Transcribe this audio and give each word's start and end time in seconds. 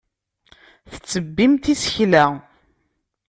Tettebbimt 0.91 1.65
isekla. 1.73 2.25